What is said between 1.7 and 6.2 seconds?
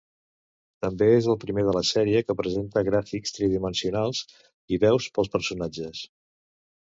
la sèrie que presenta gràfics tridimensionals, i veus pels personatges.